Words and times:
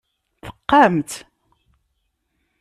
Teqqam-tt? 0.43 1.11